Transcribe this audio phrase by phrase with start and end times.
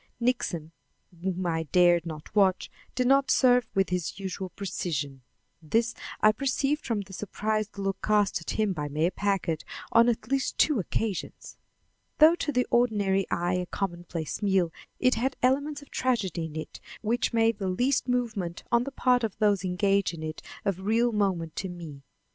[0.19, 0.71] Nixon,
[1.21, 5.21] whom I dared not watch, did not serve with his usual precision,
[5.61, 10.31] this I perceived from the surprised look cast at him by Mayor Packard on at
[10.31, 11.55] least two occasions.
[12.17, 16.79] Though to the ordinary eye a commonplace meal, it had elements of tragedy in it
[17.03, 21.11] which made the least movement on the part of those engaged in it of real
[21.11, 22.01] moment to me.